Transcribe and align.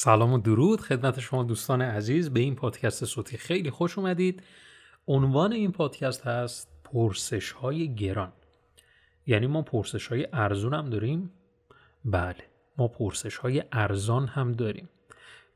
سلام 0.00 0.32
و 0.32 0.38
درود 0.38 0.80
خدمت 0.80 1.20
شما 1.20 1.42
دوستان 1.42 1.82
عزیز. 1.82 2.30
به 2.30 2.40
این 2.40 2.54
پادکست 2.54 3.04
صوتی 3.04 3.36
خیلی 3.36 3.70
خوش 3.70 3.98
اومدید. 3.98 4.42
عنوان 5.08 5.52
این 5.52 5.72
پادکست 5.72 6.26
هست 6.26 6.68
پرسش 6.84 7.52
های 7.52 7.94
گران. 7.94 8.32
یعنی 9.26 9.46
ما 9.46 9.62
پرسش 9.62 10.06
های 10.06 10.28
ارزون 10.32 10.74
هم 10.74 10.90
داریم. 10.90 11.30
بله 12.04 12.44
ما 12.78 12.88
پرسش 12.88 13.36
های 13.36 13.62
ارزان 13.72 14.26
هم 14.26 14.52
داریم. 14.52 14.88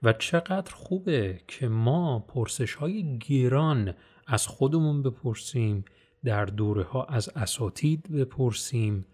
و 0.02 0.12
چقدر 0.12 0.74
خوبه 0.74 1.40
که 1.48 1.68
ما 1.68 2.18
پرسش 2.18 2.74
های 2.74 3.18
گران 3.18 3.94
از 4.26 4.46
خودمون 4.46 5.02
بپرسیم 5.02 5.84
در 6.24 6.44
دوره 6.44 6.82
ها 6.82 7.04
از 7.04 7.28
اساتید 7.28 8.12
بپرسیم. 8.12 9.06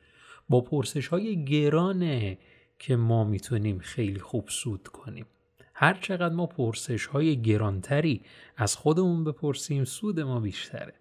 با 0.48 0.60
پرسش 0.60 1.08
های 1.08 1.44
گرانه 1.44 2.38
که 2.78 2.96
ما 2.96 3.24
می‌تونیم 3.24 3.78
خیلی 3.78 4.20
خوب 4.20 4.48
سود 4.48 4.88
کنیم. 4.88 5.26
هر 5.74 5.94
چقدر 5.94 6.34
ما 6.34 6.46
پرسش 6.46 7.06
های 7.06 7.42
گرانتری 7.42 8.22
از 8.56 8.76
خودمون 8.76 9.24
بپرسیم 9.24 9.84
سود 9.84 10.20
ما 10.20 10.40
بیشتره. 10.40 10.94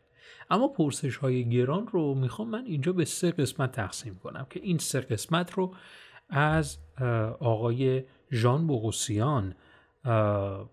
اما 0.49 0.67
پرسش 0.67 1.17
های 1.17 1.49
گران 1.49 1.87
رو 1.87 2.13
می‌خوام 2.15 2.49
من 2.49 2.65
اینجا 2.65 2.93
به 2.93 3.05
سه 3.05 3.31
قسمت 3.31 3.71
تقسیم 3.71 4.15
کنم 4.15 4.47
که 4.49 4.59
این 4.63 4.77
سه 4.77 5.01
قسمت 5.01 5.51
رو 5.51 5.75
از 6.29 6.77
آقای 7.39 8.03
ژان 8.31 8.67
بوغوسیان 8.67 9.55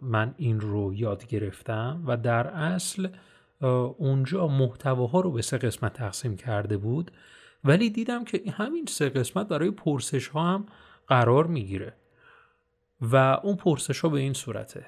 من 0.00 0.34
این 0.36 0.60
رو 0.60 0.94
یاد 0.94 1.26
گرفتم 1.26 2.02
و 2.06 2.16
در 2.16 2.46
اصل 2.46 3.08
اونجا 3.98 4.46
محتواها 4.46 5.20
رو 5.20 5.30
به 5.32 5.42
سه 5.42 5.58
قسمت 5.58 5.92
تقسیم 5.92 6.36
کرده 6.36 6.76
بود. 6.76 7.10
ولی 7.64 7.90
دیدم 7.90 8.24
که 8.24 8.42
همین 8.50 8.86
سه 8.88 9.08
قسمت 9.08 9.48
برای 9.48 9.70
پرسش 9.70 10.28
ها 10.28 10.54
هم 10.54 10.66
قرار 11.08 11.46
می‌گیره. 11.46 11.94
و 13.00 13.16
اون 13.16 13.56
پرسش 13.56 14.00
ها 14.00 14.08
به 14.08 14.20
این 14.20 14.32
صورته. 14.32 14.86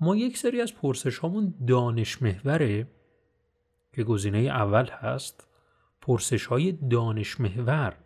ما 0.00 0.16
یک 0.16 0.38
سری 0.38 0.60
از 0.60 0.74
پرسش 0.74 1.18
هامون 1.18 1.54
دانش 1.66 2.22
محوره 2.22 2.86
که 3.92 4.04
گزینه 4.04 4.38
اول 4.38 4.86
هست. 4.86 5.48
پرسش 6.00 6.46
های 6.46 6.72
دانش 6.72 7.40
محور. 7.40 7.96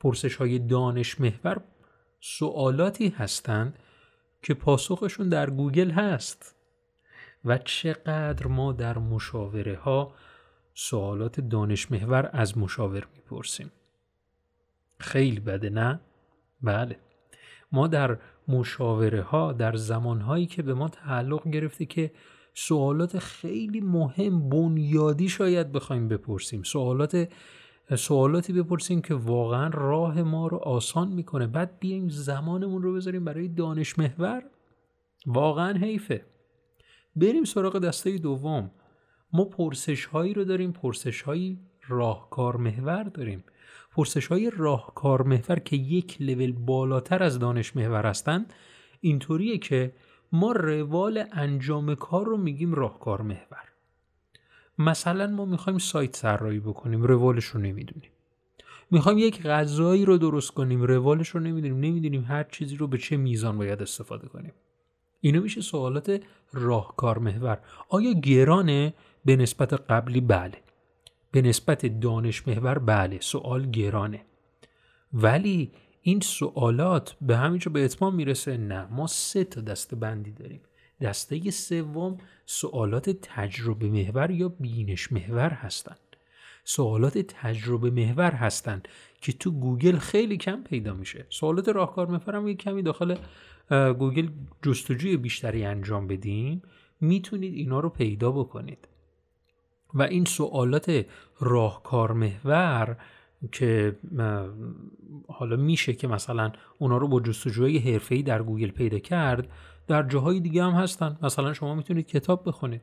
پرسش 0.00 0.36
های 0.36 0.58
دانش 0.58 1.20
محور 1.20 1.60
سوالاتی 2.20 3.08
هستند 3.08 3.78
که 4.42 4.54
پاسخشون 4.54 5.28
در 5.28 5.50
گوگل 5.50 5.90
هست. 5.90 6.56
و 7.44 7.58
چقدر 7.58 8.46
ما 8.46 8.72
در 8.72 8.98
مشاوره 8.98 9.76
ها 9.76 10.14
سوالات 10.74 11.40
دانش 11.40 11.90
محور 11.90 12.30
از 12.32 12.58
مشاور 12.58 13.06
می‌پرسیم. 13.14 13.72
خیلی 14.98 15.40
بده 15.40 15.70
نه؟ 15.70 16.00
بله. 16.62 16.96
ما 17.72 17.86
در 17.86 18.18
مشاوره 18.48 19.22
ها 19.22 19.52
در 19.52 19.76
زمان 19.76 20.20
هایی 20.20 20.46
که 20.46 20.62
به 20.62 20.74
ما 20.74 20.88
تعلق 20.88 21.48
گرفته 21.48 21.86
که 21.86 22.12
سوالات 22.54 23.18
خیلی 23.18 23.80
مهم 23.80 24.48
بنیادی 24.48 25.28
شاید 25.28 25.72
بخوایم 25.72 26.08
بپرسیم. 26.08 26.62
سوالات 26.62 27.28
سوالاتی 27.96 28.52
بپرسیم 28.52 29.02
که 29.02 29.14
واقعا 29.14 29.68
راه 29.68 30.22
ما 30.22 30.46
رو 30.46 30.56
آسان 30.56 31.08
می‌کنه. 31.08 31.46
بعد 31.46 31.78
بیایم 31.78 32.08
زمانمون 32.08 32.82
رو 32.82 32.94
بذاریم 32.94 33.24
برای 33.24 33.48
دانش 33.48 33.98
محور 33.98 34.42
واقعا 35.26 35.78
حیفه. 35.78 36.24
بریم 37.16 37.44
سراغ 37.44 37.78
دسته 37.78 38.18
دوم. 38.18 38.70
ما 39.32 39.44
پرسش 39.44 40.04
هایی 40.04 40.34
رو 40.34 40.44
داریم 40.44 40.72
پرسش 40.72 41.22
هایی 41.22 41.60
راهکار 41.88 42.56
محور 42.56 43.02
داریم. 43.02 43.44
پرسش 43.92 44.26
های 44.26 44.50
راهکار 44.56 45.22
محور 45.22 45.58
که 45.58 45.76
یک 45.76 46.16
لول 46.20 46.52
بالاتر 46.52 47.22
از 47.22 47.38
دانش 47.38 47.76
محور 47.76 48.06
هستند 48.06 48.52
اینطوریه 49.00 49.58
که 49.58 49.92
ما 50.32 50.52
روال 50.52 51.24
انجام 51.32 51.94
کار 51.94 52.26
رو 52.26 52.36
میگیم 52.36 52.74
راهکار 52.74 53.22
محور. 53.22 53.68
مثلا 54.78 55.26
ما 55.26 55.44
می‌خوایم 55.44 55.78
سایت 55.78 56.16
سرایی 56.16 56.60
بکنیم 56.60 57.02
روالش 57.02 57.44
رو 57.44 57.60
نمی‌دونیم. 57.60 58.10
می‌خوایم 58.90 59.18
یک 59.18 59.42
غذایی 59.42 60.04
رو 60.04 60.18
درست 60.18 60.50
کنیم 60.50 60.82
روالش 60.82 61.28
رو 61.28 61.40
نمی‌دونیم. 61.40 61.80
نمی‌دونیم 61.80 62.24
هر 62.24 62.44
چیزی 62.44 62.76
رو 62.76 62.86
به 62.86 62.98
چه 62.98 63.16
میزان 63.16 63.58
باید 63.58 63.82
استفاده 63.82 64.28
کنیم. 64.28 64.52
اینو 65.20 65.42
میشه 65.42 65.60
سوالات 65.60 66.22
راهکار 66.52 67.18
محور. 67.18 67.58
آیا 67.88 68.12
گرانه؟ 68.12 68.94
به 69.24 69.36
نسبت 69.36 69.72
قبلی 69.72 70.20
بله. 70.20 70.58
به 71.32 71.42
نسبت 71.42 71.86
دانش 71.86 72.48
محور 72.48 72.78
بله 72.78 73.20
سوال 73.20 73.70
گرانه. 73.70 74.20
ولی 75.12 75.72
این 76.02 76.20
سوالات 76.20 77.16
به 77.20 77.36
همینجا 77.36 77.70
به 77.72 77.84
اتمام 77.84 78.14
می‌رسه؟ 78.14 78.56
نه 78.56 78.86
ما 78.90 79.06
سه 79.06 79.44
تا 79.44 79.60
دسته 79.60 79.96
بندی 79.96 80.32
داریم. 80.32 80.60
دسته 81.00 81.50
سوم 81.50 82.18
سوالات 82.46 83.10
تجربه 83.10 83.88
محور 83.88 84.30
یا 84.30 84.48
بینش 84.48 85.12
محور 85.12 85.50
هستند 85.50 85.98
سوالات 86.64 87.18
تجربه 87.18 87.90
محور 87.90 88.30
هستند 88.30 88.88
که 89.20 89.32
تو 89.32 89.50
گوگل 89.50 89.98
خیلی 89.98 90.36
کم 90.36 90.62
پیدا 90.62 90.94
میشه. 90.94 91.26
سوالات 91.28 91.68
راهکار 91.68 92.06
محور 92.06 92.48
یک 92.48 92.58
کمی 92.58 92.82
داخل 92.82 93.16
گوگل 93.70 94.28
جستجوی 94.62 95.16
بیشتری 95.16 95.64
انجام 95.64 96.06
بدیم. 96.06 96.62
می‌تونید 97.00 97.54
اینا 97.54 97.80
رو 97.80 97.88
پیدا 97.88 98.32
بکنید. 98.32 98.88
و 99.94 100.02
این 100.02 100.24
سوالات 100.24 101.06
راهکار 101.40 102.12
محور 102.12 102.96
که 103.52 103.96
حالا 105.28 105.56
میشه 105.56 105.92
که 105.92 106.08
مثلا 106.08 106.52
اونا 106.78 106.96
رو 106.96 107.08
با 107.08 107.20
جستجوی 107.20 107.78
حرفه‌ای 107.78 108.22
در 108.22 108.42
گوگل 108.42 108.70
پیدا 108.70 108.98
کرد 108.98 109.48
در 109.86 110.02
جاهای 110.02 110.40
دیگه 110.40 110.64
هم 110.64 110.72
هستن. 110.72 111.18
مثلا 111.22 111.52
شما 111.52 111.74
می‌تونید 111.74 112.06
کتاب 112.06 112.48
بخونید. 112.48 112.82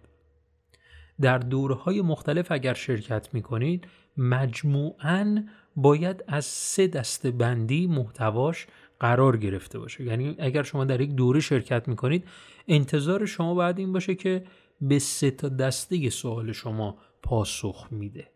در 1.21 1.37
دوره 1.37 1.75
های 1.75 2.01
مختلف 2.01 2.51
اگر 2.51 2.73
شرکت 2.73 3.33
می‌کنید 3.33 3.87
مجموعاً 4.17 5.43
باید 5.75 6.23
از 6.27 6.45
سه 6.45 6.87
دسته 6.87 7.31
بندی 7.31 7.87
محتواش 7.87 8.67
قرار 8.99 9.37
گرفته 9.37 9.79
باشه. 9.79 10.03
یعنی 10.03 10.35
اگر 10.39 10.63
شما 10.63 10.85
در 10.85 11.01
یک 11.01 11.11
دوره 11.11 11.39
شرکت 11.39 11.87
می‌کنید 11.87 12.27
انتظار 12.67 13.25
شما 13.25 13.53
باید 13.53 13.79
این 13.79 13.93
باشه 13.93 14.15
که 14.15 14.43
به 14.81 14.99
سه 14.99 15.31
تا 15.31 15.49
دسته 15.49 16.09
سوال 16.09 16.51
شما 16.51 16.97
پاسخ 17.23 17.87
میده. 17.91 18.27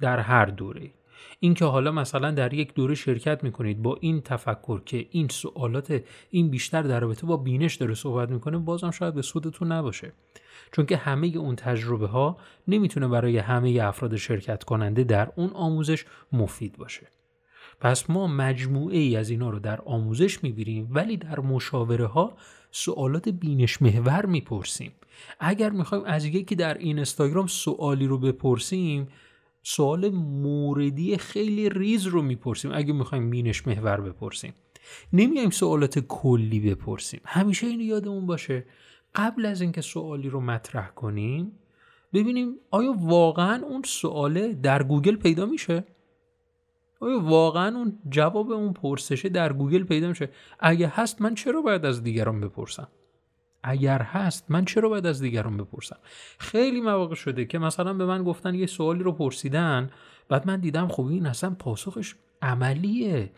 در 0.00 0.18
هر 0.18 0.46
دوره. 0.46 0.90
اینکه 1.40 1.64
حالا 1.64 1.92
مثلا 1.92 2.30
در 2.30 2.54
یک 2.54 2.74
دوره 2.74 2.94
شرکت 2.94 3.44
می‌کنید 3.44 3.82
با 3.82 3.98
این 4.00 4.20
تفکر 4.20 4.80
که 4.80 5.06
این 5.10 5.28
سوالات 5.28 6.02
این 6.30 6.50
بیشتر 6.50 6.82
در 6.82 7.00
رابطه 7.00 7.26
با 7.26 7.36
بینش 7.36 7.74
داره 7.74 7.94
صحبت 7.94 8.30
می‌کنه 8.30 8.58
بازم 8.58 8.90
شاید 8.90 9.14
به 9.14 9.22
سودتون 9.22 9.72
نباشه. 9.72 10.12
چون 10.72 10.86
که 10.86 10.96
همه 10.96 11.26
اون 11.26 11.56
تجربه 11.56 12.06
ها 12.06 12.36
نمی‌تونه 12.68 13.08
برای 13.08 13.38
همه 13.38 13.78
افراد 13.82 14.16
شرکت 14.16 14.64
کننده 14.64 15.04
در 15.04 15.32
اون 15.36 15.50
آموزش 15.50 16.04
مفید 16.32 16.76
باشه. 16.76 17.06
پس 17.80 18.10
ما 18.10 18.26
مجموعه 18.26 18.98
ای 18.98 19.16
از 19.16 19.30
اینا 19.30 19.50
رو 19.50 19.58
در 19.58 19.80
آموزش 19.80 20.44
می‌بینیم 20.44 20.88
ولی 20.90 21.16
در 21.16 21.40
مشاوره 21.40 22.06
ها 22.06 22.36
سوالات 22.70 23.28
بینش 23.28 23.82
محور 23.82 24.26
می‌پرسیم. 24.26 24.92
اگر 25.40 25.70
می‌خوایم 25.70 26.04
از 26.04 26.24
یکی 26.24 26.54
در 26.54 26.78
این 26.78 26.96
اینستاگرام 26.96 27.46
سوالی 27.46 28.06
رو 28.06 28.18
بپرسیم 28.18 29.08
سوال 29.62 30.08
موردی 30.08 31.16
خیلی 31.16 31.68
ریز 31.68 32.06
رو 32.06 32.22
می‌پرسیم. 32.22 32.70
اگه 32.74 32.92
می‌خوایم 32.92 33.30
بینش 33.30 33.66
محور 33.66 34.00
بپرسیم. 34.00 34.54
نمیایم 35.12 35.50
سوالات 35.50 35.98
کلی 35.98 36.60
بپرسیم. 36.60 37.20
همیشه 37.24 37.66
اینو 37.66 37.82
یادمون 37.82 38.26
باشه. 38.26 38.64
قبل 39.14 39.46
از 39.46 39.60
اینکه 39.60 39.80
سوالی 39.80 40.28
رو 40.28 40.40
مطرح 40.40 40.88
کنیم 40.88 41.52
ببینیم 42.12 42.54
آیا 42.70 42.94
واقعا 42.98 43.62
اون 43.64 43.82
سواله 43.86 44.52
در 44.52 44.82
گوگل 44.82 45.16
پیدا 45.16 45.46
میشه؟ 45.46 45.84
آیا 47.00 47.20
واقعا 47.20 47.76
اون 47.76 47.98
جواب 48.08 48.50
اون 48.50 48.72
پرسشه 48.72 49.28
در 49.28 49.52
گوگل 49.52 49.84
پیدا 49.84 50.08
میشه؟ 50.08 50.28
اگه 50.60 50.92
هست 50.94 51.22
من 51.22 51.34
چرا 51.34 51.62
باید 51.62 51.84
از 51.84 52.02
دیگران 52.02 52.40
بپرسم؟ 52.40 52.88
اگر 53.62 54.02
هست 54.02 54.44
من 54.48 54.64
چرا 54.64 54.88
باید 54.88 55.06
از 55.06 55.22
دیگران 55.22 55.56
بپرسم؟ 55.56 55.98
خیلی 56.38 56.80
مواقع 56.80 57.14
شده 57.14 57.44
که 57.44 57.58
مثلا 57.58 57.94
به 57.94 58.06
من 58.06 58.24
گفتن 58.24 58.54
یه 58.54 58.66
سوالی 58.66 59.02
رو 59.02 59.12
پرسیدن 59.12 59.90
بعد 60.28 60.46
من 60.46 60.60
دیدم 60.60 60.88
خب 60.88 61.06
این 61.06 61.26
اصلا 61.26 61.50
پاسخش 61.50 62.14
عملیه 62.42 63.30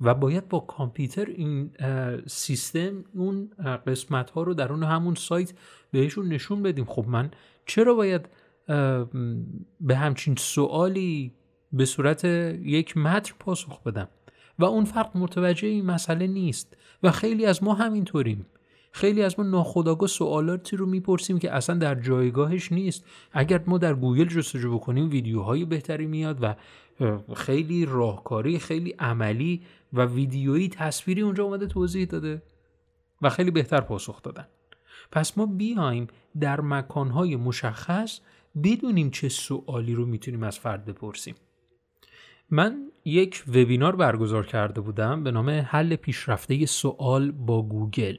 و 0.00 0.14
باید 0.14 0.48
با 0.48 0.60
کامپیوتر 0.60 1.24
این 1.24 1.70
سیستم 2.26 3.04
اون 3.14 3.50
قسمت 3.86 4.30
ها 4.30 4.42
رو 4.42 4.54
در 4.54 4.72
اون 4.72 4.82
همون 4.82 5.14
سایت 5.14 5.52
بهشون 5.90 6.28
نشون 6.28 6.62
بدیم. 6.62 6.84
خب 6.84 7.08
من 7.08 7.30
چرا 7.66 7.94
باید 7.94 8.28
به 9.80 9.96
همچین 9.96 10.36
سوالی 10.36 11.32
به 11.72 11.84
صورت 11.84 12.24
یک 12.24 12.96
متر 12.96 13.34
پاسخ 13.38 13.82
بدم؟ 13.82 14.08
و 14.58 14.64
اون 14.64 14.84
فرق 14.84 15.16
متوجه 15.16 15.68
این 15.68 15.86
مسئله 15.86 16.26
نیست 16.26 16.76
و 17.02 17.10
خیلی 17.10 17.46
از 17.46 17.62
ما 17.62 17.74
همینطوریم. 17.74 18.46
خیلی 18.92 19.22
از 19.22 19.38
ما 19.38 19.44
ناخودآگاه 19.44 20.08
سوالاتی 20.08 20.76
رو 20.76 20.86
می‌پرسیم 20.86 21.38
که 21.38 21.52
اصلا 21.52 21.76
در 21.76 21.94
جایگاهش 21.94 22.72
نیست. 22.72 23.04
اگر 23.32 23.62
ما 23.66 23.78
در 23.78 23.94
گوگل 23.94 24.24
جستجو 24.24 24.74
بکنیم 24.74 25.10
ویدیوهای 25.10 25.64
بهتری 25.64 26.06
میاد 26.06 26.38
و 26.42 26.54
خیلی 27.34 27.84
راهکاری 27.84 28.58
خیلی 28.58 28.94
عملی 28.98 29.62
و 29.92 30.06
ویدیویی 30.06 30.68
تصویری 30.68 31.20
اونجا 31.20 31.44
اومده 31.44 31.66
توضیح 31.66 32.04
داده 32.04 32.42
و 33.22 33.30
خیلی 33.30 33.50
بهتر 33.50 33.80
پاسخ 33.80 34.22
دادن. 34.22 34.46
پس 35.12 35.38
ما 35.38 35.46
بیایم 35.46 36.06
در 36.40 36.60
مکانهای 36.60 37.36
مشخص 37.36 38.20
بدونیم 38.64 39.10
چه 39.10 39.28
سوالی 39.28 39.94
رو 39.94 40.06
می‌تونیم 40.06 40.42
از 40.42 40.58
فرد 40.58 40.84
بپرسیم. 40.84 41.34
من 42.50 42.90
یک 43.04 43.44
وبینار 43.48 43.96
برگزار 43.96 44.46
کرده 44.46 44.80
بودم 44.80 45.24
به 45.24 45.30
نام 45.30 45.50
حل 45.50 45.96
پیشرفته 45.96 46.66
سوال 46.66 47.30
با 47.30 47.62
گوگل. 47.62 48.16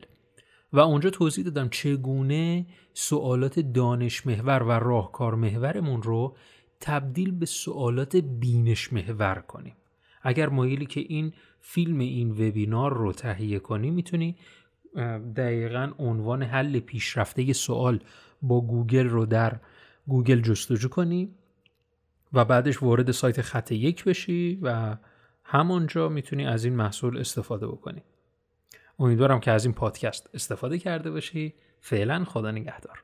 و 0.73 0.79
اونجا 0.79 1.09
توضیح 1.09 1.45
دادم 1.45 1.69
چگونه 1.69 2.65
سوالات 2.93 3.59
دانش 3.59 4.27
محور 4.27 4.63
و 4.63 4.71
راهکار 4.71 5.35
محورمون 5.35 6.03
رو 6.03 6.35
تبدیل 6.79 7.31
به 7.31 7.45
سوالات 7.45 8.15
بینش 8.15 8.93
محور 8.93 9.43
کنیم. 9.47 9.75
اگر 10.21 10.49
مایلی 10.49 10.85
که 10.85 10.99
این 10.99 11.33
فیلم 11.59 11.99
این 11.99 12.31
وبینار 12.31 12.93
رو 12.93 13.11
تهیه 13.11 13.59
کنی 13.59 13.91
می‌تونی 13.91 14.35
دقیقا 15.35 15.91
عنوان 15.99 16.43
حل 16.43 16.79
پیشرفته 16.79 17.53
سوال 17.53 17.99
با 18.41 18.61
گوگل 18.61 19.07
رو 19.09 19.25
در 19.25 19.59
گوگل 20.07 20.41
جستجو 20.41 20.89
کنی 20.89 21.29
و 22.33 22.45
بعدش 22.45 22.83
وارد 22.83 23.11
سایت 23.11 23.41
خط 23.41 23.71
یک 23.71 24.03
بشی 24.03 24.59
و 24.61 24.97
همانجا 25.43 26.09
می‌تونی 26.09 26.45
از 26.45 26.65
این 26.65 26.75
محصول 26.75 27.17
استفاده 27.17 27.67
بکنی. 27.67 28.03
امیدوارم 29.03 29.39
که 29.39 29.51
از 29.51 29.65
این 29.65 29.73
پادکست 29.73 30.29
استفاده 30.33 30.79
کرده 30.79 31.11
باشی. 31.11 31.53
فعلا 31.79 32.25
خدا 32.25 32.51
نگهدار. 32.51 33.03